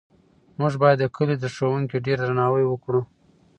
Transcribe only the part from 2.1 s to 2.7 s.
درناوی